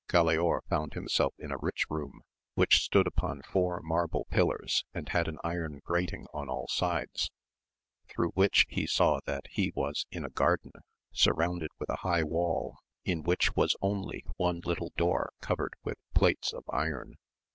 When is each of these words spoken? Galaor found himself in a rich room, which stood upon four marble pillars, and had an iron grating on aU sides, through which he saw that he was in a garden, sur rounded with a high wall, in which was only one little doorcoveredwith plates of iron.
Galaor 0.09 0.61
found 0.67 0.95
himself 0.95 1.35
in 1.37 1.51
a 1.51 1.59
rich 1.59 1.85
room, 1.87 2.23
which 2.55 2.81
stood 2.83 3.05
upon 3.05 3.43
four 3.43 3.79
marble 3.83 4.25
pillars, 4.31 4.83
and 4.95 5.07
had 5.09 5.27
an 5.27 5.37
iron 5.43 5.79
grating 5.85 6.25
on 6.33 6.49
aU 6.49 6.65
sides, 6.71 7.29
through 8.09 8.31
which 8.31 8.65
he 8.67 8.87
saw 8.87 9.19
that 9.27 9.45
he 9.51 9.71
was 9.75 10.07
in 10.09 10.25
a 10.25 10.31
garden, 10.31 10.71
sur 11.11 11.33
rounded 11.33 11.69
with 11.77 11.89
a 11.91 11.97
high 12.01 12.23
wall, 12.23 12.79
in 13.05 13.21
which 13.21 13.55
was 13.55 13.75
only 13.79 14.25
one 14.37 14.59
little 14.65 14.91
doorcoveredwith 14.97 15.99
plates 16.15 16.51
of 16.51 16.63
iron. 16.71 17.17